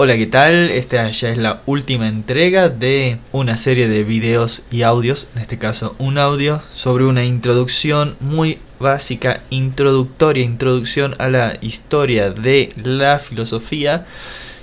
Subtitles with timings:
[0.00, 0.70] Hola, ¿qué tal?
[0.70, 5.58] Esta ya es la última entrega de una serie de videos y audios, en este
[5.58, 13.18] caso un audio, sobre una introducción muy básica, introductoria, introducción a la historia de la
[13.18, 14.06] filosofía.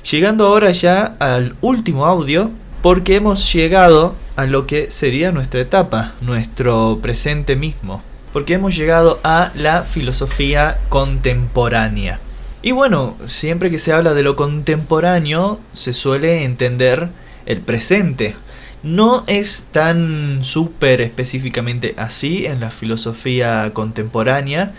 [0.10, 6.14] Llegando ahora ya al último audio, porque hemos llegado a lo que sería nuestra etapa,
[6.22, 8.02] nuestro presente mismo.
[8.32, 12.22] Porque hemos llegado a la filosofía contemporánea.
[12.66, 17.10] Y bueno, siempre que se habla de lo contemporáneo, se suele entender
[17.46, 18.34] el presente.
[18.82, 24.74] No es tan súper específicamente así en la filosofía contemporánea,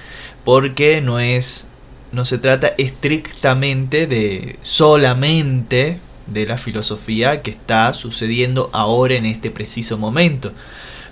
[0.45, 1.69] porque no es.
[2.11, 9.53] no se trata estrictamente de solamente de la filosofía que está sucediendo ahora en este
[9.53, 10.51] preciso momento.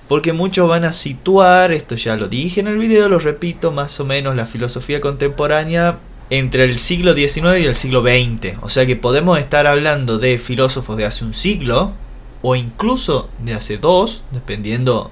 [0.09, 4.01] Porque muchos van a situar, esto ya lo dije en el video, lo repito, más
[4.01, 8.57] o menos la filosofía contemporánea entre el siglo XIX y el siglo XX.
[8.63, 11.93] O sea que podemos estar hablando de filósofos de hace un siglo
[12.43, 15.11] o incluso de hace dos, dependiendo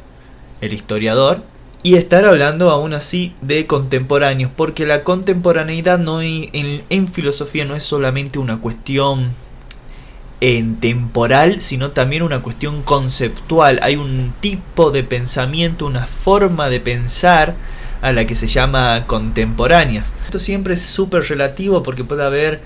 [0.60, 1.42] el historiador,
[1.82, 7.74] y estar hablando aún así de contemporáneos, porque la contemporaneidad no en, en filosofía no
[7.74, 9.30] es solamente una cuestión
[10.40, 13.80] en temporal, sino también una cuestión conceptual.
[13.82, 17.54] Hay un tipo de pensamiento, una forma de pensar
[18.02, 20.12] a la que se llama contemporáneas.
[20.26, 22.60] Esto siempre es súper relativo porque puede haber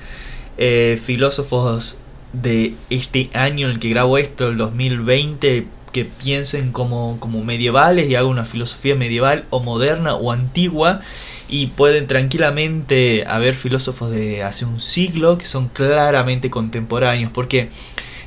[0.59, 1.99] eh, filósofos
[2.33, 8.09] de este año en el que grabo esto, el 2020, que piensen como, como medievales
[8.09, 11.01] y hagan una filosofía medieval o moderna o antigua
[11.49, 17.71] y pueden tranquilamente haber filósofos de hace un siglo que son claramente contemporáneos porque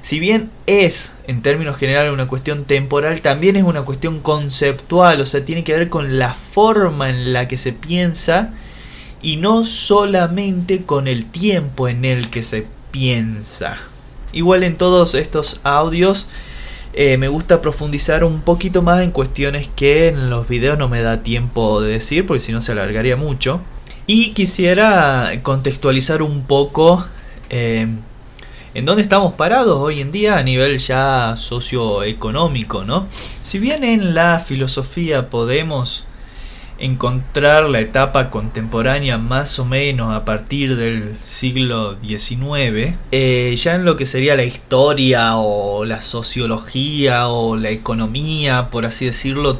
[0.01, 5.25] si bien es en términos generales una cuestión temporal, también es una cuestión conceptual, o
[5.25, 8.53] sea, tiene que ver con la forma en la que se piensa
[9.21, 13.77] y no solamente con el tiempo en el que se piensa.
[14.31, 16.29] Igual en todos estos audios
[16.93, 21.01] eh, me gusta profundizar un poquito más en cuestiones que en los videos no me
[21.01, 23.61] da tiempo de decir porque si no se alargaría mucho.
[24.07, 27.05] Y quisiera contextualizar un poco
[27.49, 27.87] eh,
[28.73, 33.07] en dónde estamos parados hoy en día a nivel ya socioeconómico, ¿no?
[33.41, 36.05] Si bien en la filosofía podemos
[36.77, 43.85] encontrar la etapa contemporánea más o menos a partir del siglo XIX, eh, ya en
[43.85, 49.59] lo que sería la historia o la sociología o la economía, por así decirlo,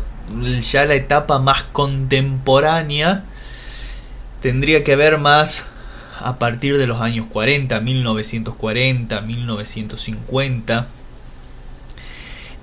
[0.61, 3.23] ya la etapa más contemporánea
[4.41, 5.68] tendría que ver más
[6.19, 10.87] a partir de los años 40, 1940, 1950.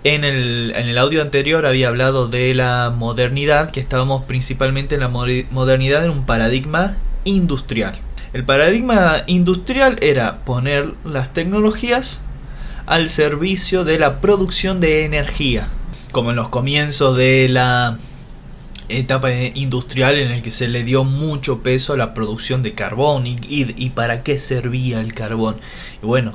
[0.05, 5.01] En el, en el audio anterior había hablado de la modernidad, que estábamos principalmente en
[5.01, 7.99] la modernidad en un paradigma industrial.
[8.33, 12.23] El paradigma industrial era poner las tecnologías
[12.87, 15.67] al servicio de la producción de energía,
[16.13, 17.99] como en los comienzos de la
[18.89, 23.27] etapa industrial en el que se le dio mucho peso a la producción de carbón
[23.27, 25.57] y, y, para qué servía el carbón.
[26.03, 26.35] Bueno,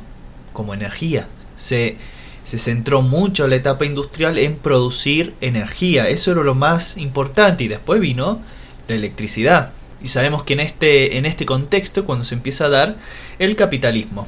[0.54, 1.98] como energía, se,
[2.44, 7.68] se centró mucho la etapa industrial en producir energía, eso era lo más importante y
[7.68, 8.42] después vino
[8.88, 9.72] la electricidad.
[10.04, 12.98] Y sabemos que en este, en este contexto, cuando se empieza a dar
[13.40, 14.28] el capitalismo.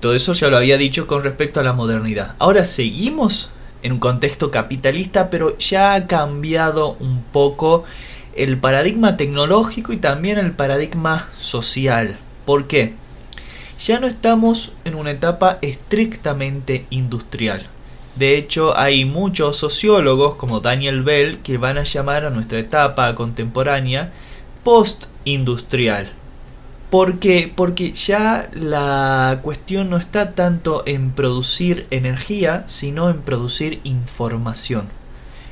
[0.00, 2.36] Todo eso ya lo había dicho con respecto a la modernidad.
[2.38, 3.50] Ahora seguimos
[3.82, 7.84] en un contexto capitalista, pero ya ha cambiado un poco
[8.34, 12.16] el paradigma tecnológico y también el paradigma social.
[12.44, 12.94] ¿Por qué?
[13.78, 17.62] Ya no estamos en una etapa estrictamente industrial.
[18.16, 23.14] De hecho, hay muchos sociólogos como Daniel Bell que van a llamar a nuestra etapa
[23.14, 24.12] contemporánea
[24.64, 26.17] post-industrial.
[26.90, 27.52] ¿Por qué?
[27.54, 34.88] Porque ya la cuestión no está tanto en producir energía, sino en producir información.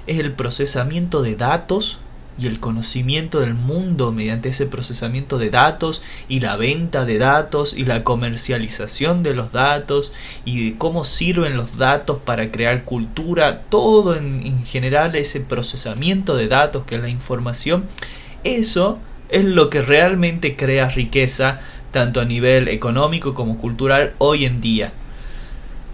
[0.07, 1.99] Es el procesamiento de datos
[2.39, 7.75] y el conocimiento del mundo mediante ese procesamiento de datos y la venta de datos
[7.75, 10.15] y la comercialización de los datos
[10.47, 16.35] y de cómo sirven los datos para crear cultura, todo en, en general ese procesamiento
[16.35, 17.85] de datos que es la información,
[18.43, 24.61] eso es lo que realmente crea riqueza tanto a nivel económico como cultural hoy en
[24.61, 24.93] día.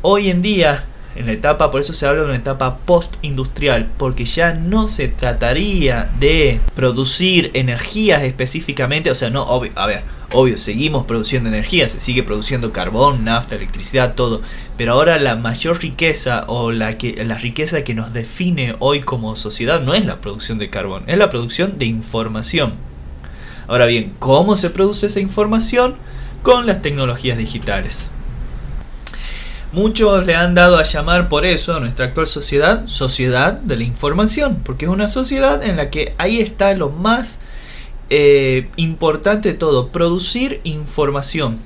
[0.03, 0.85] Hoy en día,
[1.15, 5.07] en la etapa, por eso se habla de una etapa post-industrial, porque ya no se
[5.07, 10.03] trataría de producir energías específicamente, o sea, no, obvio, a ver,
[10.33, 14.43] obvio, seguimos produciendo energía, se sigue produciendo carbón, nafta, electricidad, todo,
[14.77, 19.37] pero ahora la mayor riqueza o la, que, la riqueza que nos define hoy como
[19.37, 22.92] sociedad no es la producción de carbón, es la producción de información
[23.73, 25.97] Ahora bien, ¿cómo se produce esa información?
[26.43, 28.11] con las tecnologías digitales.
[29.73, 33.85] Muchos le han dado a llamar por eso a nuestra actual sociedad sociedad de la
[33.85, 37.41] información, porque es una sociedad en la que ahí está lo más
[38.11, 41.59] eh, importante de todo, producir información.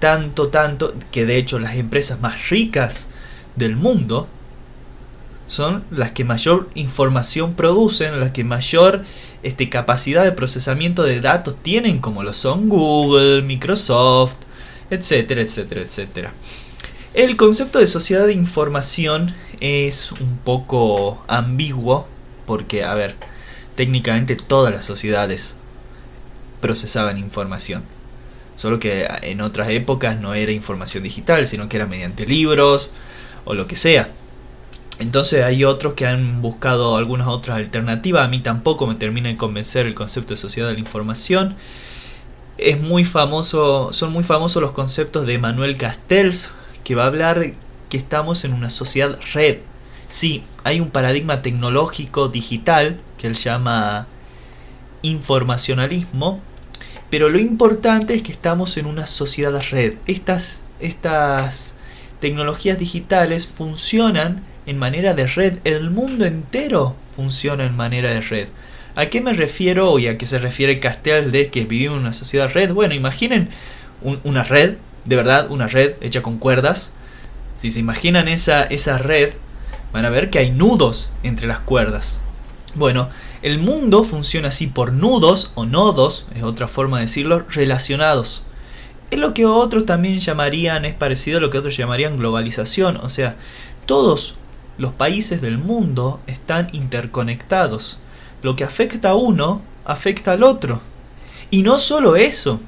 [0.00, 3.06] Tanto, tanto, que de hecho las empresas más ricas
[3.54, 4.28] del mundo
[5.46, 9.04] son las que mayor información producen, las que mayor
[9.42, 14.34] este, capacidad de procesamiento de datos tienen, como lo son Google, Microsoft,
[14.90, 16.32] etcétera, etcétera, etcétera.
[17.14, 22.06] El concepto de sociedad de información es un poco ambiguo
[22.44, 23.14] porque, a ver,
[23.74, 25.56] técnicamente todas las sociedades
[26.60, 27.84] procesaban información.
[28.56, 32.92] Solo que en otras épocas no era información digital, sino que era mediante libros
[33.44, 34.10] o lo que sea.
[34.98, 38.24] Entonces hay otros que han buscado algunas otras alternativas.
[38.24, 41.54] A mí tampoco me termina de convencer el concepto de sociedad de la información.
[42.56, 46.50] Es muy famoso, son muy famosos los conceptos de Manuel Castells,
[46.84, 47.52] que va a hablar
[47.90, 49.58] que estamos en una sociedad red.
[50.08, 54.06] Sí, hay un paradigma tecnológico digital que él llama
[55.02, 56.40] informacionalismo,
[57.10, 59.94] pero lo importante es que estamos en una sociedad red.
[60.06, 61.74] Estas, estas
[62.20, 65.58] tecnologías digitales funcionan en manera de red.
[65.64, 68.48] El mundo entero funciona en manera de red.
[68.94, 72.12] ¿A qué me refiero y a qué se refiere Castells de que vivimos en una
[72.12, 72.72] sociedad red?
[72.72, 73.50] Bueno, imaginen
[74.02, 76.94] una red, de verdad, una red hecha con cuerdas.
[77.56, 79.32] Si se imaginan esa, esa red,
[79.92, 82.20] van a ver que hay nudos entre las cuerdas.
[82.74, 83.08] Bueno,
[83.42, 88.44] el mundo funciona así por nudos o nodos, es otra forma de decirlo, relacionados.
[89.10, 93.08] Es lo que otros también llamarían, es parecido a lo que otros llamarían globalización, o
[93.08, 93.36] sea,
[93.86, 94.36] todos
[94.78, 97.98] los países del mundo están interconectados.
[98.42, 100.80] Lo que afecta a uno, afecta al otro.
[101.50, 102.60] Y no solo eso,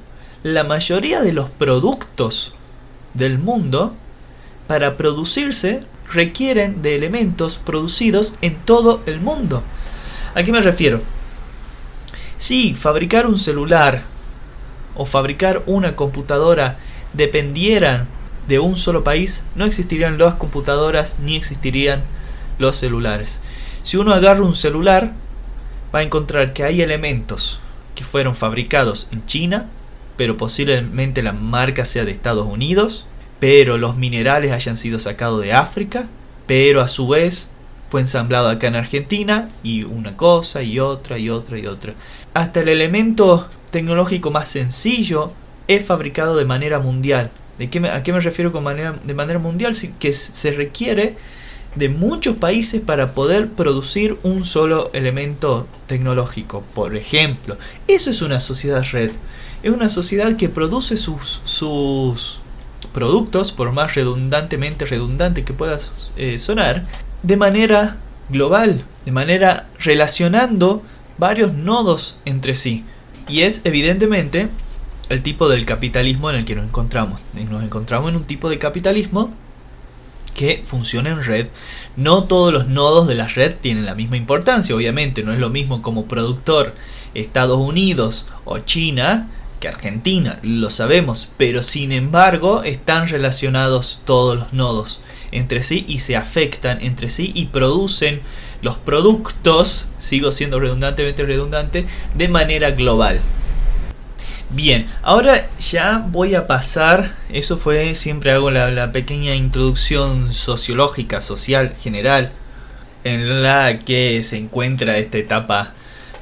[0.43, 2.53] la mayoría de los productos
[3.13, 3.93] del mundo,
[4.67, 9.63] para producirse, requieren de elementos producidos en todo el mundo.
[10.35, 11.01] ¿A qué me refiero?
[12.37, 14.01] Si fabricar un celular
[14.95, 16.77] o fabricar una computadora
[17.13, 18.07] dependieran
[18.49, 22.01] de un solo país, no existirían las computadoras ni existirían
[22.57, 23.41] los celulares.
[23.83, 25.13] Si uno agarra un celular,
[25.93, 27.59] va a encontrar que hay elementos
[27.93, 29.67] que fueron fabricados en China,
[30.17, 33.05] pero posiblemente la marca sea de Estados Unidos,
[33.39, 36.07] pero los minerales hayan sido sacados de África,
[36.47, 37.51] pero a su vez
[37.87, 41.93] fue ensamblado acá en Argentina y una cosa y otra y otra y otra.
[42.33, 45.33] Hasta el elemento tecnológico más sencillo
[45.67, 47.29] es fabricado de manera mundial.
[47.59, 49.75] ¿De qué ¿A qué me refiero con manera, de manera mundial?
[49.99, 51.15] Que se requiere
[51.75, 56.63] de muchos países para poder producir un solo elemento tecnológico.
[56.73, 57.57] Por ejemplo,
[57.87, 59.11] eso es una sociedad red.
[59.61, 62.41] Es una sociedad que produce sus, sus
[62.93, 65.77] productos, por más redundantemente redundante que pueda
[66.15, 66.85] eh, sonar,
[67.23, 67.97] de manera
[68.29, 70.81] global, de manera relacionando
[71.17, 72.85] varios nodos entre sí.
[73.27, 74.47] Y es evidentemente
[75.09, 77.19] el tipo del capitalismo en el que nos encontramos.
[77.49, 79.31] Nos encontramos en un tipo de capitalismo
[80.35, 81.47] que funciona en red.
[81.95, 85.49] No todos los nodos de la red tienen la misma importancia, obviamente, no es lo
[85.49, 86.73] mismo como productor
[87.13, 89.29] Estados Unidos o China
[89.59, 95.01] que Argentina, lo sabemos, pero sin embargo están relacionados todos los nodos
[95.31, 98.21] entre sí y se afectan entre sí y producen
[98.61, 101.85] los productos, sigo siendo redundantemente redundante,
[102.15, 103.19] de manera global.
[104.51, 111.75] Bien, ahora ya voy a pasar, eso fue, siempre hago la, pequeña introducción sociológica, social,
[111.79, 112.31] general,
[113.03, 115.73] en la que se encuentra esta etapa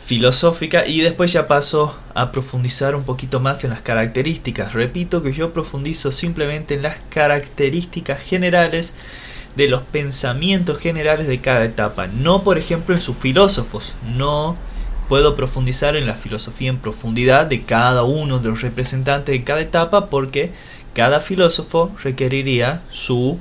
[0.03, 4.74] filosófica y después ya paso a profundizar un poquito más en las características.
[4.74, 8.93] Repito que yo profundizo simplemente en las características generales
[9.55, 14.57] de los pensamientos generales de cada etapa, no por ejemplo en sus filósofos, no
[15.08, 19.62] puedo profundizar en la filosofía en profundidad de cada uno de los representantes de cada
[19.62, 20.52] etapa porque
[20.94, 23.40] cada filósofo requeriría su,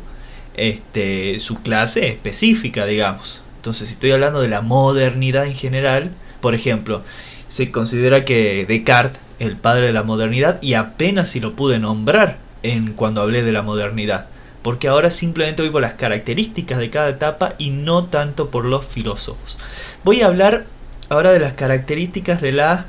[0.55, 3.43] este, su clase específica, digamos.
[3.57, 7.03] Entonces, si estoy hablando de la modernidad en general, por ejemplo,
[7.49, 11.79] se considera que Descartes es el padre de la modernidad y apenas si lo pude
[11.79, 14.29] nombrar en cuando hablé de la modernidad.
[14.63, 18.85] Porque ahora simplemente voy por las características de cada etapa y no tanto por los
[18.85, 19.59] filósofos.
[20.05, 20.67] Voy a hablar
[21.09, 22.87] ahora de las características de la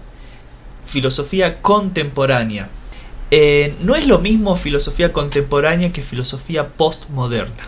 [0.86, 2.70] filosofía contemporánea.
[3.32, 7.68] Eh, no es lo mismo filosofía contemporánea que filosofía postmoderna.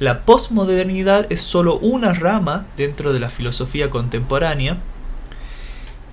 [0.00, 4.78] La postmodernidad es solo una rama dentro de la filosofía contemporánea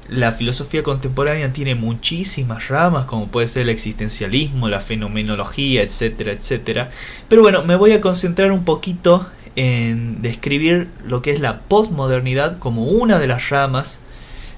[0.08, 6.90] la filosofía contemporánea tiene muchísimas ramas, como puede ser el existencialismo, la fenomenología, etcétera, etcétera.
[7.28, 12.60] Pero bueno, me voy a concentrar un poquito en describir lo que es la postmodernidad
[12.60, 14.02] como una de las ramas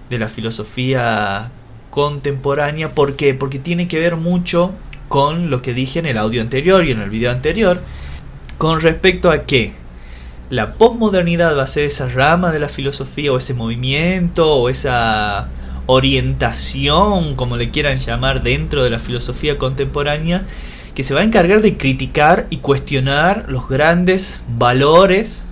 [0.10, 1.52] de la filosofía
[1.90, 2.92] contemporánea.
[2.92, 3.34] ¿Por qué?
[3.34, 4.72] Porque tiene que ver mucho
[5.08, 7.82] con lo que dije en el audio anterior y en el video anterior.
[8.58, 9.74] Con respecto a que
[10.50, 15.50] la posmodernidad va a ser esa rama de la filosofía o ese movimiento o esa
[15.88, 20.46] orientación, como le quieran llamar, dentro de la filosofía contemporánea,
[20.98, 25.46] que se va a encargar de criticar y cuestionar los grandes valores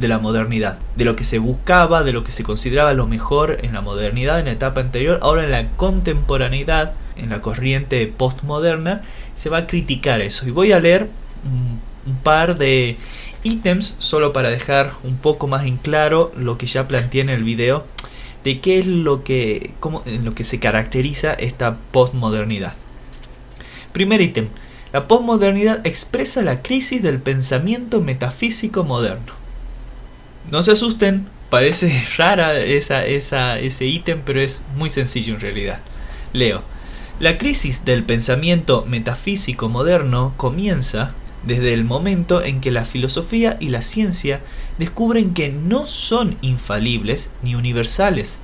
[0.00, 3.58] de la modernidad, de lo que se buscaba, de lo que se consideraba lo mejor
[3.62, 9.02] en la modernidad, en la etapa anterior, ahora en la contemporaneidad, en la corriente postmoderna,
[9.32, 10.48] se va a criticar eso.
[10.48, 11.08] Y voy a leer
[11.44, 11.78] un,
[12.24, 12.96] par de
[13.44, 17.44] ítems solo para dejar un poco más en claro lo que ya planteé en el
[17.44, 17.86] video
[18.42, 22.72] de qué es lo que, cómo, en lo que se caracteriza esta postmodernidad.
[23.92, 24.48] Primer ítem,
[24.92, 29.34] la postmodernidad expresa la crisis del pensamiento metafísico moderno.
[30.50, 35.80] No se asusten, parece rara esa, esa, ese ítem, pero es muy sencillo en realidad.
[36.32, 36.62] Leo.
[37.20, 41.12] La crisis del pensamiento metafísico moderno comienza
[41.44, 44.40] desde el momento en que la filosofía y la ciencia
[44.78, 48.40] descubren que no son infalibles ni universales,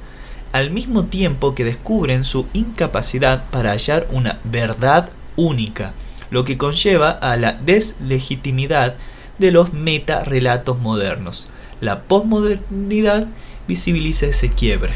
[0.53, 5.95] al mismo tiempo que descubren su incapacidad para hallar una verdad única,
[6.31, 8.97] lo que conlleva a la deslegitimidad
[9.39, 11.49] de los meta-relatos modernos.
[11.81, 13.27] La posmodernidad
[13.69, 14.95] visibiliza ese quiebre.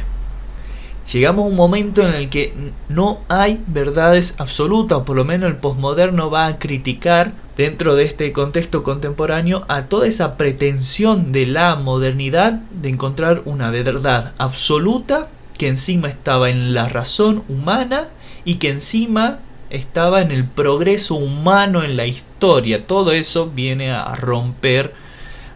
[1.13, 2.55] Llegamos a un momento en el que
[2.89, 8.05] no hay verdades absolutas, o por lo menos el posmoderno va a criticar dentro de
[8.05, 15.29] este contexto contemporáneo a toda esa pretensión de la modernidad de encontrar una verdad absoluta
[15.59, 18.09] que encima estaba en la razón humana
[18.45, 22.87] y que encima estaba en el progreso humano en la historia.
[22.87, 24.93] Todo eso viene a romper,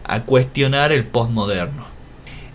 [0.03, 1.85] a cuestionar el posmoderno.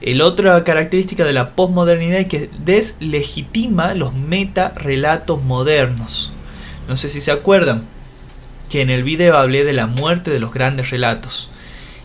[0.01, 6.33] El otra característica de la posmodernidad es que deslegitima los meta relatos modernos.
[6.89, 7.85] No sé si se acuerdan,
[8.71, 11.51] que en el video hablé de la muerte de los grandes relatos.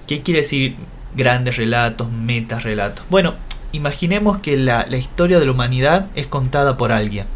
[0.07, 0.75] ¿Qué quiere decir
[1.15, 3.05] grandes relatos, meta relatos?
[3.09, 3.35] Bueno,
[3.71, 7.27] imaginemos que la historia de la humanidad es contada por alguien.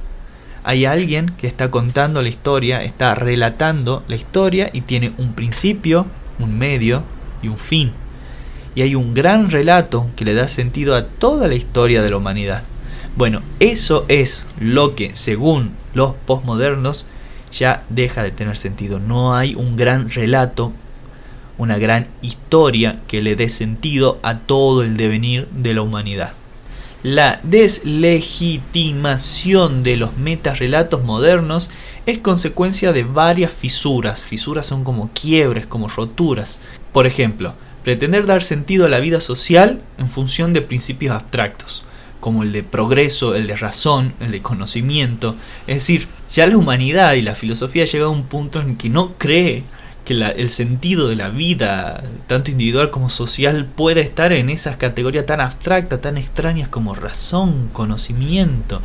[0.64, 6.06] Hay alguien que está contando la historia, está relatando la historia y tiene un principio,
[6.38, 7.04] un medio
[7.42, 7.92] y un fin.
[8.76, 12.18] Y hay un gran relato que le da sentido a toda la historia de la
[12.18, 12.64] humanidad.
[13.16, 17.06] Bueno, eso es lo que, según los postmodernos,
[17.52, 19.00] ya deja de tener sentido.
[19.00, 20.72] No hay un gran relato,
[21.58, 26.34] una gran historia que le dé sentido a todo el devenir de la humanidad.
[27.02, 31.70] La deslegitimación de los metarrelatos modernos
[32.06, 34.22] es consecuencia de varias fisuras.
[34.22, 36.60] Fisuras son como quiebres, como roturas.
[36.92, 37.54] Por ejemplo,
[37.86, 41.86] pretender dar sentido a la vida social en función de principios abstractos
[42.20, 45.38] como el de progreso, el de razón, el de conocimiento.
[45.68, 48.90] Es decir, ya la humanidad y la filosofía ha llegado a un punto en que
[48.90, 49.64] no cree
[50.10, 55.28] que el sentido de la vida, tanto individual como social, puede estar en esas categorías
[55.28, 58.82] tan abstractas, tan extrañas como razón, conocimiento.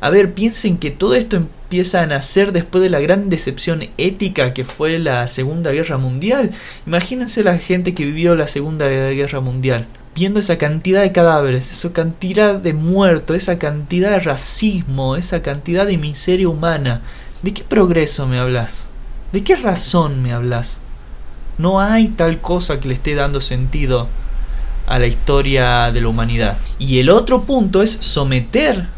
[0.00, 4.52] A ver, piensen que todo esto empieza a nacer después de la gran decepción ética
[4.52, 6.50] que fue la Segunda Guerra Mundial.
[6.84, 11.92] Imagínense la gente que vivió la Segunda Guerra Mundial viendo esa cantidad de cadáveres, esa
[11.92, 17.02] cantidad de muertos, esa cantidad de racismo, esa cantidad de miseria humana,
[17.42, 18.90] ¿de qué progreso me hablas?
[19.32, 20.80] ¿De qué razón me hablas?
[21.56, 24.08] No hay tal cosa que le esté dando sentido
[24.86, 26.58] a la historia de la humanidad.
[26.80, 28.88] Y el otro punto es someter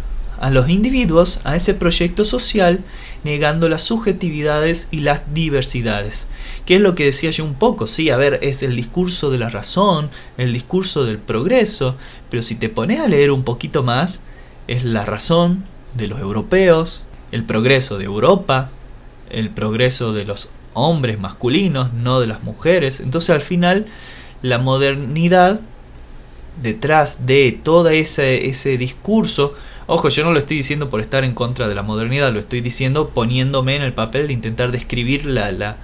[0.40, 2.80] a los individuos a ese proyecto social
[3.24, 6.28] negando las subjetividades y las diversidades.
[6.64, 7.86] ¿Qué es lo que decía yo un poco?
[7.86, 11.94] Sí, a ver, es el discurso de la razón, el discurso del progreso,
[12.30, 14.22] pero si te pones a leer un poquito más,
[14.66, 18.70] es la razón de los europeos, el progreso de Europa,
[19.32, 23.00] el progreso de los hombres masculinos, no de las mujeres.
[23.00, 23.86] Entonces al final
[24.42, 25.60] la modernidad
[26.62, 29.54] detrás de todo ese, ese discurso
[29.86, 32.60] Ojo, yo no lo estoy diciendo por estar en contra de la modernidad, lo estoy
[32.60, 35.76] diciendo poniéndome en el papel de intentar describir la,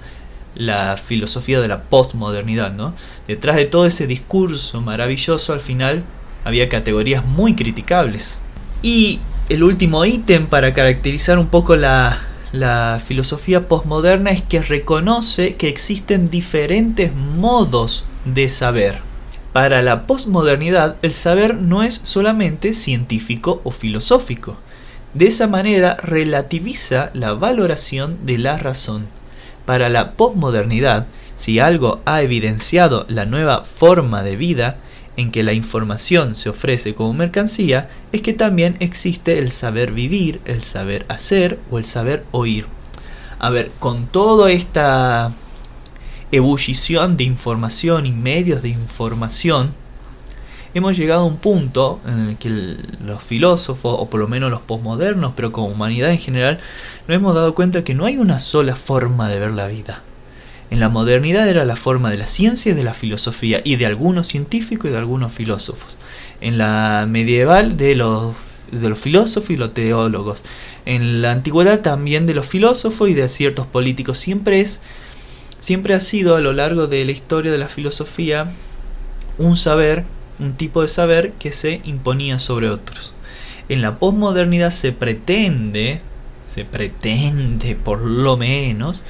[0.55, 2.93] la, filosofía de la postmodernidad, ¿no?
[3.27, 6.03] Detrás de todo ese discurso maravilloso, al final
[6.45, 8.39] había categorías muy criticables.
[8.81, 12.19] Y el último ítem para caracterizar un poco la,
[12.51, 18.99] la filosofía postmoderna es que reconoce que existen diferentes modos de saber.
[19.53, 24.57] Para la posmodernidad, el saber no es solamente científico o filosófico.
[25.13, 29.07] De esa manera relativiza la valoración de la razón.
[29.65, 34.77] Para la posmodernidad, si algo ha evidenciado la nueva forma de vida
[35.19, 40.39] en que la información se ofrece como mercancía, es que también existe el saber vivir,
[40.45, 42.65] el saber hacer o el saber oír.
[43.37, 45.33] A ver, con toda esta
[46.31, 49.73] ebullición de información y medios de información,
[50.73, 54.61] hemos llegado a un punto en el que los filósofos, o por lo menos los
[54.61, 56.61] posmodernos, pero como humanidad en general,
[57.09, 60.01] nos hemos dado cuenta que no hay una sola forma de ver la vida.
[60.71, 63.85] En la modernidad era la forma de la ciencia y de la filosofía, y de
[63.85, 65.97] algunos científicos y de algunos filósofos.
[66.41, 68.35] En la medieval de los,
[68.71, 70.43] de los filósofos y los teólogos.
[70.85, 74.17] En la antigüedad también de los filósofos y de ciertos políticos.
[74.19, 74.81] Siempre es
[75.59, 78.47] siempre ha sido a lo largo de la historia de la filosofía
[79.37, 80.05] un saber,
[80.39, 83.13] un tipo de saber que se imponía sobre otros.
[83.67, 86.01] En la posmodernidad se pretende,
[86.45, 89.03] se pretende por lo menos,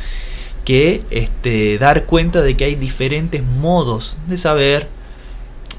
[0.69, 4.87] que este, dar cuenta de que hay diferentes modos de saber.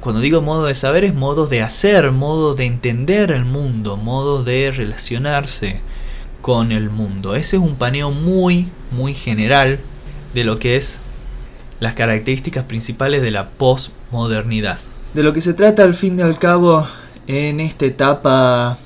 [0.00, 4.42] Cuando digo modo de saber es modo de hacer, modo de entender el mundo, modo
[4.42, 5.80] de relacionarse
[6.40, 7.36] con el mundo.
[7.36, 9.78] Ese es un paneo muy, muy general
[10.34, 10.98] de lo que es
[11.78, 14.78] las características principales de la postmodernidad.
[15.14, 16.84] De lo que se trata al fin y al cabo
[17.28, 18.76] en esta etapa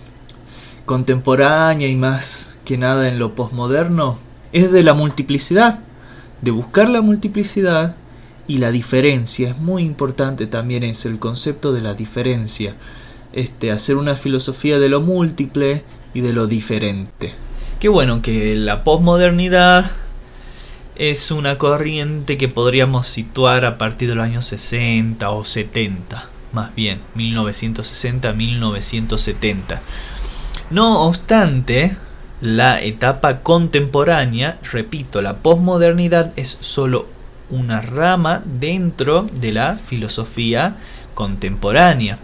[0.84, 4.18] contemporánea y más que nada en lo postmoderno
[4.52, 5.80] es de la multiplicidad,
[6.44, 7.96] de buscar la multiplicidad
[8.46, 9.48] y la diferencia.
[9.48, 12.76] Es muy importante también es el concepto de la diferencia.
[13.32, 15.82] Este, hacer una filosofía de lo múltiple
[16.12, 17.32] y de lo diferente.
[17.80, 19.90] Qué bueno que la postmodernidad
[20.96, 26.74] es una corriente que podríamos situar a partir de los años 60 o 70, más
[26.74, 29.80] bien, 1960-1970.
[30.70, 31.96] No obstante,
[32.44, 37.06] la etapa contemporánea, repito, la posmodernidad es solo
[37.48, 40.76] una rama dentro de la filosofía
[41.14, 42.18] contemporánea.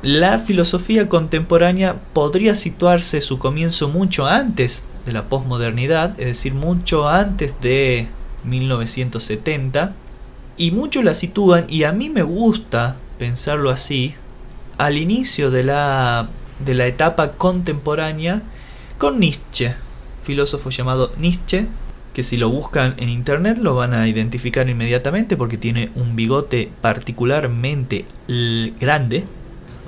[0.00, 7.10] La filosofía contemporánea podría situarse su comienzo mucho antes de la posmodernidad, es decir, mucho
[7.10, 8.08] antes de
[8.44, 9.92] 1970,
[10.56, 14.14] y muchos la sitúan, y a mí me gusta pensarlo así,
[14.78, 16.30] al inicio de la,
[16.64, 18.44] de la etapa contemporánea
[18.98, 19.74] con Nietzsche,
[20.22, 21.66] filósofo llamado Nietzsche,
[22.12, 26.68] que si lo buscan en internet lo van a identificar inmediatamente porque tiene un bigote
[26.80, 28.04] particularmente
[28.80, 29.24] grande,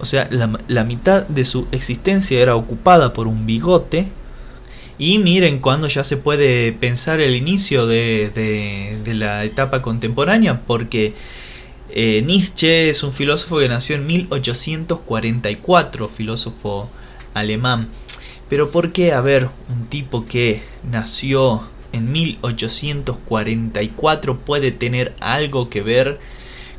[0.00, 4.08] o sea, la, mitad de su existencia era ocupada por un bigote.
[4.96, 11.14] Y miren cuando ya se puede pensar el inicio de, la etapa contemporánea, porque
[11.90, 16.88] eh, Nietzsche es un filósofo que nació en 1844, filósofo
[17.34, 17.88] alemán.
[18.50, 25.82] Pero ¿por qué, a ver, un tipo que nació en 1844 puede tener algo que
[25.82, 26.18] ver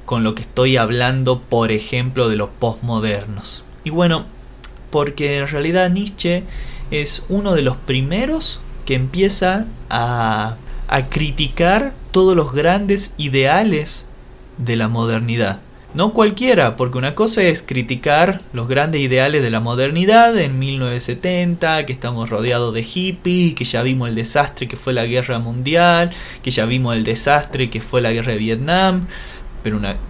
[0.05, 3.63] con lo que estoy hablando, por ejemplo, de los postmodernos.
[3.85, 4.25] Y bueno,
[4.89, 6.43] porque en realidad Nietzsche
[6.91, 10.57] es uno de los primeros que empieza a,
[10.89, 14.07] a criticar todos los grandes ideales
[14.57, 15.61] de la modernidad.
[15.93, 21.85] No cualquiera, porque una cosa es criticar los grandes ideales de la modernidad en 1970,
[21.85, 26.11] que estamos rodeados de hippies, que ya vimos el desastre que fue la guerra mundial,
[26.43, 29.05] que ya vimos el desastre que fue la guerra de Vietnam,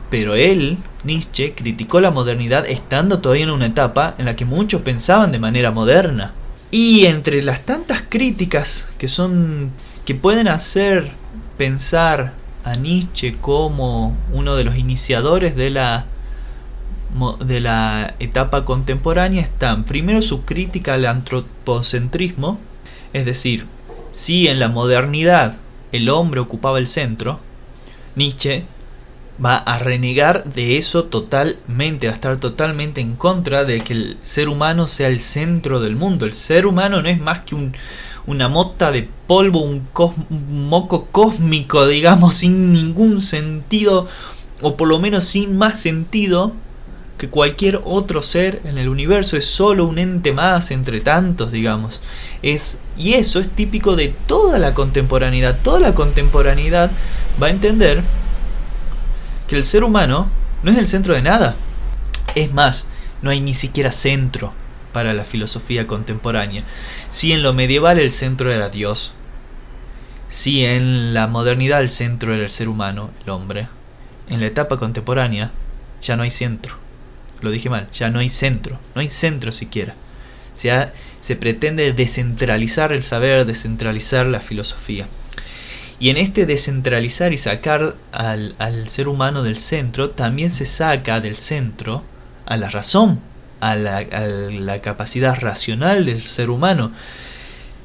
[0.10, 4.82] pero, él, Nietzsche, criticó la modernidad estando todavía en una etapa en la que muchos
[4.82, 6.34] pensaban de manera moderna.
[6.70, 9.72] Y entre las tantas críticas que son
[10.06, 11.12] que pueden hacer
[11.58, 16.06] pensar a Nietzsche como uno de los iniciadores de la
[17.46, 22.58] de la etapa contemporánea están primero su crítica al antropocentrismo,
[23.12, 23.66] es decir,
[24.12, 25.58] si en la modernidad
[25.92, 27.40] el hombre ocupaba el centro,
[28.16, 28.64] Nietzsche
[29.44, 34.18] va a renegar de eso totalmente, va a estar totalmente en contra de que el
[34.22, 36.26] ser humano sea el centro del mundo.
[36.26, 37.74] El ser humano no es más que un,
[38.28, 39.88] una mota de polvo, un,
[40.70, 44.08] moco cósmico, digamos, sin ningún sentido,
[44.62, 46.54] o por lo menos sin más sentido
[47.18, 52.02] que cualquier otro ser en el universo, es solo un ente más entre tantos, digamos.
[52.42, 55.60] Es, y eso es típico de toda la contemporaneidad.
[55.64, 56.92] Toda la contemporaneidad
[57.42, 58.02] va a entender
[59.48, 60.30] que el ser humano
[60.64, 61.56] no es el centro de nada.
[62.34, 62.88] Es más,
[63.22, 64.54] no hay ni siquiera centro
[64.94, 66.64] para la filosofía contemporánea.
[67.10, 69.14] Si en lo medieval el centro era Dios,
[70.28, 73.68] si en la modernidad el centro era el ser humano, el hombre,
[74.30, 75.52] en la etapa contemporánea
[76.02, 76.78] ya no hay centro.
[77.42, 79.96] Lo dije mal, ya no hay centro, no hay centro siquiera.
[80.54, 85.08] Se, pretende descentralizar el saber, descentralizar la filosofía.
[86.00, 91.36] Y en este descentralizar y sacar al, ser humano del centro, también se saca del
[91.36, 92.04] centro
[92.46, 93.20] a la razón,
[93.62, 96.92] a la, capacidad racional del ser humano.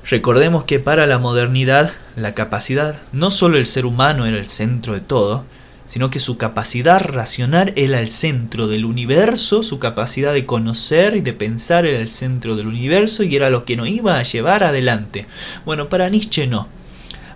[0.08, 4.94] Recordemos que para la modernidad la capacidad, no solo el ser humano era el centro
[4.94, 5.44] de todo,
[5.84, 11.20] sino que su capacidad racional era el centro del universo, su capacidad de conocer y
[11.20, 14.64] de pensar era el centro del universo y era lo que nos iba a llevar
[14.64, 15.26] adelante.
[15.64, 16.68] Bueno, para Nietzsche no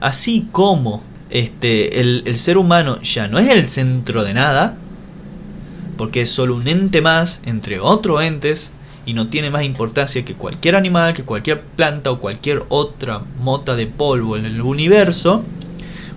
[0.00, 4.76] así como este, el, ser humano ya no es el centro de nada,
[6.00, 8.72] porque es solo un ente más entre otros entes
[9.04, 13.76] y no tiene más importancia que cualquier animal, que cualquier planta o cualquier otra mota
[13.76, 15.44] de polvo en el universo,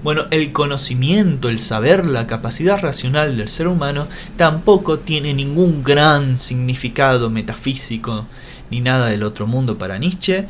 [0.01, 6.37] bueno, el conocimiento, el saber, la capacidad racional del ser humano tampoco tiene ningún gran
[6.37, 8.25] significado metafísico
[8.71, 10.47] ni nada del otro mundo para Nietzsche.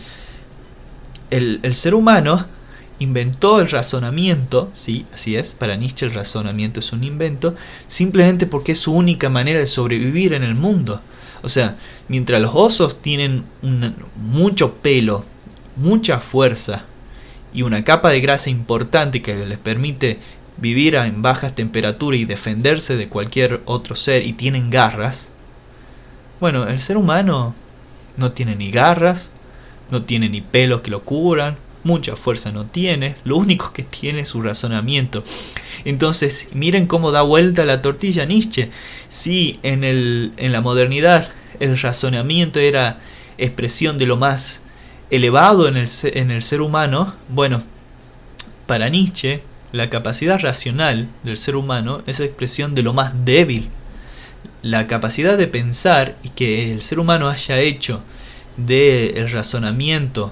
[1.31, 2.45] El, el ser humano
[3.03, 7.55] inventó el razonamiento, sí, así es, para Nietzsche el razonamiento es un invento,
[7.87, 11.01] simplemente porque es su única manera de sobrevivir en el mundo.
[11.43, 13.43] O sea, mientras los osos tienen
[14.15, 15.25] mucho pelo,
[15.75, 16.85] mucha fuerza
[17.53, 20.19] y una capa de grasa importante que les permite
[20.57, 25.29] vivir en bajas temperaturas y defenderse de cualquier otro ser y tienen garras,
[26.39, 27.55] bueno, el ser humano
[28.17, 29.31] no tiene ni garras,
[29.91, 34.21] no tiene ni pelos que lo cubran, mucha fuerza no tiene, lo único que tiene
[34.21, 35.23] es su razonamiento.
[35.85, 38.69] Entonces, miren cómo da vuelta la tortilla Nietzsche.
[39.09, 42.99] Si en, el, en la modernidad el razonamiento era
[43.37, 44.61] expresión de lo más
[45.09, 47.63] elevado en el, en el ser humano, bueno,
[48.65, 49.43] para Nietzsche
[49.73, 53.69] la capacidad racional del ser humano es expresión de lo más débil.
[54.61, 58.03] La capacidad de pensar y que el ser humano haya hecho
[58.55, 60.31] del razonamiento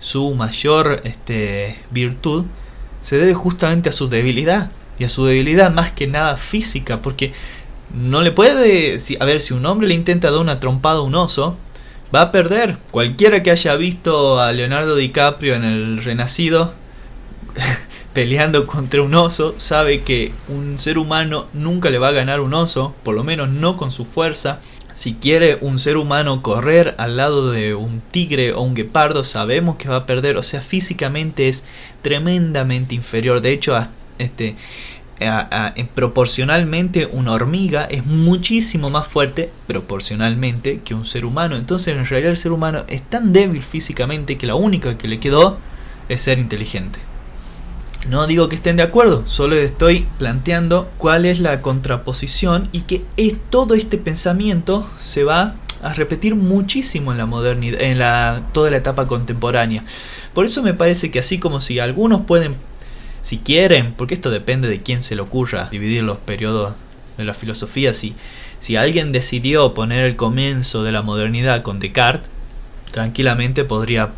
[0.00, 2.46] su mayor este, virtud
[3.02, 4.70] se debe justamente a su debilidad.
[4.98, 7.32] Y a su debilidad más que nada física, porque
[7.94, 8.98] no le puede...
[9.18, 11.56] a ver, si un hombre le intenta dar una trompada a un oso,
[12.14, 12.76] va a perder.
[12.90, 16.74] Cualquiera que haya visto a Leonardo DiCaprio en el Renacido
[18.12, 22.54] peleando contra un oso, sabe que un ser humano nunca le va a ganar un
[22.54, 24.60] oso, por lo menos no con su fuerza.
[25.00, 29.76] Si quiere un ser humano correr al lado de un tigre o un guepardo, sabemos
[29.76, 30.36] que va a perder.
[30.36, 31.64] O sea, físicamente es
[32.02, 33.40] tremendamente inferior.
[33.40, 33.82] De hecho,
[34.18, 34.56] este,
[35.94, 41.56] proporcionalmente una hormiga es muchísimo más fuerte proporcionalmente que un ser humano.
[41.56, 45.18] Entonces, en realidad, el ser humano es tan débil físicamente que la única que le
[45.18, 45.56] quedó
[46.10, 46.98] es ser inteligente.
[48.08, 53.04] No digo que estén de acuerdo, solo estoy planteando cuál es la contraposición y que
[53.16, 58.70] es, todo este pensamiento se va a repetir muchísimo en la modernidad, en la, toda
[58.70, 59.84] la etapa contemporánea.
[60.34, 62.54] Por eso me parece que así como si algunos pueden,
[63.22, 66.72] si quieren, porque esto depende de quién se le ocurra dividir los periodos
[67.18, 68.14] de la filosofía, si,
[68.60, 72.30] si alguien decidió poner el comienzo de la modernidad con Descartes,
[72.92, 74.10] tranquilamente podría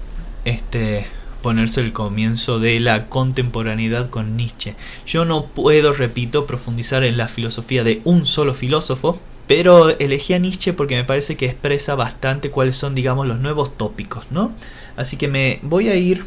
[0.45, 1.07] este,
[1.43, 4.75] ponerse el comienzo de la contemporaneidad con Nietzsche.
[5.07, 10.39] Yo no puedo, repito, profundizar en la filosofía de un solo filósofo, pero elegí a
[10.39, 14.53] Nietzsche porque me parece que expresa bastante cuáles son, digamos, los nuevos tópicos, ¿no?
[14.97, 16.25] Así que me voy a ir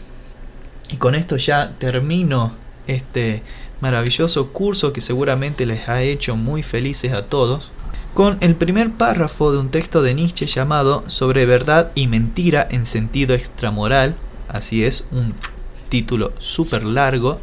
[0.92, 2.52] y con esto ya termino
[2.88, 3.42] este
[3.82, 7.72] maravilloso curso que seguramente les ha hecho muy felices a todos
[8.14, 12.86] con el primer párrafo de un texto de Nietzsche llamado Sobre verdad y mentira en
[12.86, 14.16] sentido extramoral,
[14.48, 15.34] Así es, un
[15.90, 17.40] título súper largo.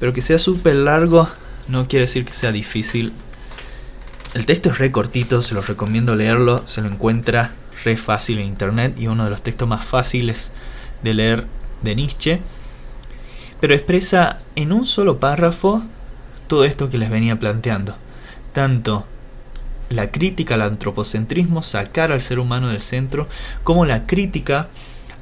[0.00, 1.28] Pero que sea súper largo
[1.68, 3.12] no quiere decir que sea difícil.
[4.34, 6.66] El texto es re cortito, se lo recomiendo leerlo.
[6.66, 7.52] Se lo encuentra
[7.84, 10.52] re fácil en internet y uno de los textos más fáciles
[11.02, 11.46] de leer
[11.82, 12.40] de Nietzsche.
[13.60, 15.82] Pero expresa en un solo párrafo
[16.46, 17.96] todo esto que les venía planteando.
[18.52, 19.06] Tanto
[19.88, 23.28] la crítica al antropocentrismo, sacar al ser humano del centro,
[23.62, 24.68] como la crítica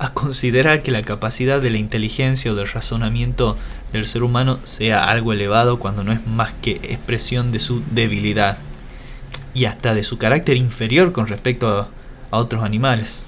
[0.01, 3.59] a considerar que la capacidad de la inteligencia o del razonamiento
[3.93, 8.57] del ser humano sea algo elevado cuando no es más que expresión de su debilidad
[9.53, 11.89] y hasta de su carácter inferior con respecto a,
[12.33, 13.27] otros animales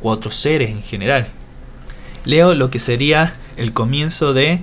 [0.00, 1.26] o a otros seres en general.
[2.24, 4.62] Leo lo que sería el comienzo de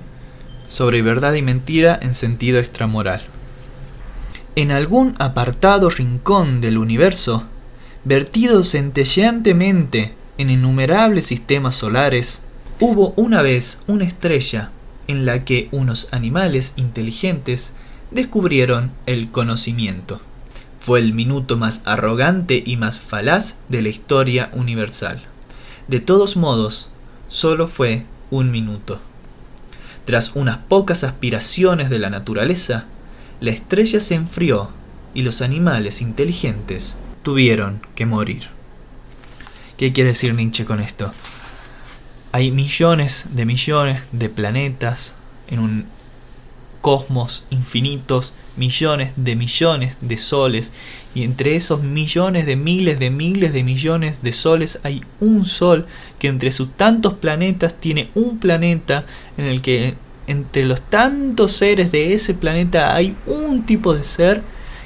[0.69, 3.21] Sobre verdad y mentira en sentido extramoral.
[4.55, 7.43] En algún apartado rincón del universo,
[8.05, 12.41] vertido centelleantemente en innumerables sistemas solares,
[12.79, 14.71] hubo una vez una estrella
[15.07, 17.73] en la que unos animales inteligentes
[18.11, 20.21] descubrieron el conocimiento.
[20.79, 25.21] Fue el minuto más arrogante y más falaz de la historia universal.
[25.87, 26.89] De todos modos,
[27.29, 28.99] solo fue un minuto.
[30.05, 32.85] Tras unas pocas aspiraciones de la naturaleza,
[33.39, 34.69] la estrella se enfrió
[35.13, 38.52] y los animales inteligentes tuvieron que morir.
[39.77, 41.11] ¿Qué quiere decir Nietzsche con esto?
[42.31, 45.15] Hay millones de millones de planetas
[45.47, 45.85] en un
[46.83, 50.73] cosmos infinitos, millones de millones de soles,
[51.15, 55.87] y entre esos millones de miles de miles de millones de soles hay un sol
[56.19, 59.05] que entre sus tantos planetas tiene un planeta
[59.37, 59.95] en el que
[60.27, 64.43] entre los tantos seres de ese planeta hay un tipo de ser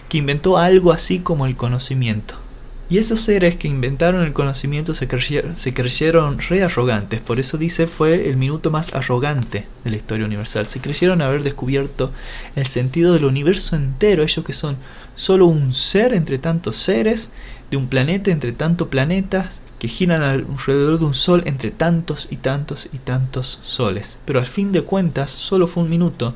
[0.08, 2.47] que inventó algo así como el conocimiento.
[2.90, 7.58] Y esos seres que inventaron el conocimiento se creyeron, se creyeron re arrogantes, por eso
[7.58, 10.68] dice fue el minuto más arrogante de la historia universal.
[10.68, 12.12] Se creyeron haber descubierto
[12.56, 14.78] el sentido del universo entero, ellos que son
[15.16, 17.32] solo un ser entre tantos seres,
[17.70, 22.38] de un planeta entre tantos planetas, que giran alrededor de un sol entre tantos y
[22.38, 24.18] tantos y tantos soles.
[24.26, 26.34] Pero al fin de cuentas solo fue un minuto.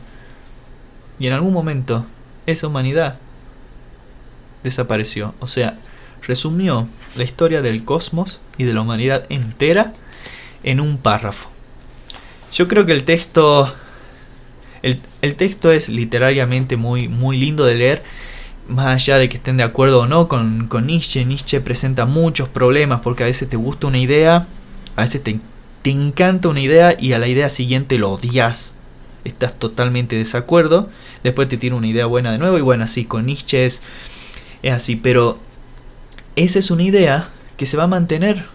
[1.17, 2.05] Y en algún momento
[2.45, 3.19] esa humanidad
[4.63, 5.33] desapareció.
[5.39, 5.77] O sea,
[6.23, 9.93] resumió la historia del cosmos y de la humanidad entera
[10.63, 11.49] en un párrafo.
[12.53, 13.73] Yo creo que el texto.
[14.81, 18.03] El, el, texto es literariamente muy, muy lindo de leer.
[18.67, 22.47] Más allá de que estén de acuerdo o no con, con Nietzsche, Nietzsche presenta muchos
[22.47, 24.47] problemas porque a veces te gusta una idea,
[24.95, 25.39] a veces te,
[25.81, 28.75] te encanta una idea y a la idea siguiente lo odias.
[29.23, 30.89] Estás totalmente de desacuerdo.
[31.23, 32.57] Después te tiene una idea buena de nuevo.
[32.57, 33.81] Y bueno, así con Nietzsche es,
[34.63, 34.95] es así.
[34.95, 35.37] Pero
[36.35, 38.45] esa es una idea que se va a mantener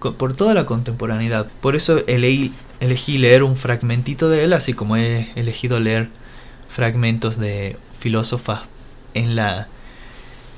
[0.00, 1.46] por toda la contemporaneidad.
[1.60, 6.08] Por eso elegí, leer un fragmentito de él, así como he elegido leer
[6.68, 8.62] fragmentos de filósofas
[9.14, 9.68] en la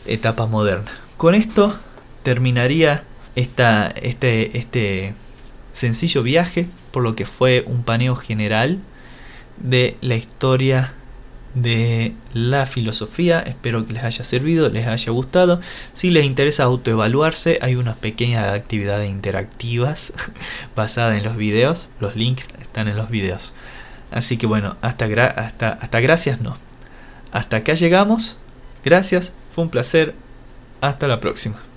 [0.07, 0.91] etapa moderna.
[1.17, 1.79] Con esto
[2.23, 3.05] terminaría
[3.35, 5.15] esta, este, este
[5.73, 8.79] sencillo viaje por lo que fue un paneo general
[9.57, 10.95] de la historia
[11.55, 13.41] de la filosofía.
[13.41, 15.61] Espero que les haya servido, les haya gustado.
[15.93, 20.13] Si les interesa autoevaluarse, hay unas pequeñas actividades interactivas
[20.77, 21.91] basadas en los videos.
[22.01, 23.55] Los links están en los videos.
[24.11, 26.57] Así que bueno, hasta, hasta, hasta gracias no.
[27.33, 28.37] Hasta acá llegamos.
[28.85, 30.15] Gracias, fue un placer.
[30.81, 31.72] Hasta la próxima.